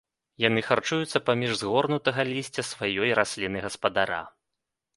[0.43, 4.21] Яны харчуюцца паміж згорнутага лісця сваёй расліны-гаспадара.